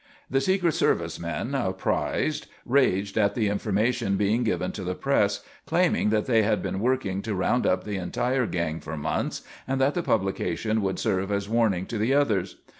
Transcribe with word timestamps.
The 0.31 0.41
secret 0.41 0.71
service 0.73 1.19
men, 1.19 1.53
apprised, 1.53 2.47
raged 2.65 3.19
at 3.19 3.35
the 3.35 3.49
information 3.49 4.17
being 4.17 4.43
given 4.43 4.71
to 4.71 4.83
the 4.83 4.95
press, 4.95 5.43
claiming 5.67 6.09
that 6.09 6.25
they 6.25 6.41
had 6.41 6.63
been 6.63 6.79
working 6.79 7.21
to 7.21 7.35
round 7.35 7.67
up 7.67 7.83
the 7.83 7.97
entire 7.97 8.47
gang 8.47 8.79
for 8.79 8.97
months, 8.97 9.43
and 9.67 9.79
that 9.79 9.93
the 9.93 10.01
publication 10.01 10.81
would 10.81 10.97
serve 10.97 11.31
as 11.31 11.47
warning 11.47 11.85
to 11.85 11.99
the 11.99 12.15
others. 12.15 12.55